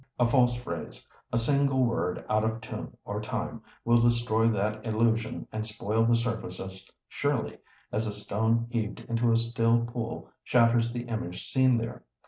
A 0.17 0.27
false 0.27 0.55
phrase, 0.55 1.05
a 1.31 1.37
single 1.37 1.85
word 1.85 2.25
out 2.27 2.43
of 2.43 2.59
tune 2.59 2.97
or 3.05 3.21
time, 3.21 3.61
will 3.85 4.01
destroy 4.01 4.47
that 4.47 4.83
illusion 4.83 5.47
and 5.51 5.67
spoil 5.67 6.05
the 6.05 6.15
surface 6.15 6.59
as 6.59 6.89
surely 7.07 7.59
as 7.91 8.07
a 8.07 8.11
stone 8.11 8.65
heaved 8.71 9.01
into 9.01 9.31
a 9.31 9.37
still 9.37 9.85
pool 9.85 10.27
shatters 10.43 10.91
the 10.91 11.03
image 11.03 11.45
seen 11.51 11.77
there. 11.77 12.03